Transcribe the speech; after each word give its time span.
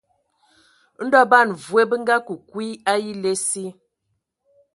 Ndɔ 1.05 1.19
ban 1.31 1.47
mvoe 1.53 1.83
bə 1.89 1.95
akə 2.17 2.33
kwi 2.49 2.65
a 2.91 2.93
ele 3.09 3.31
asi. 3.37 3.65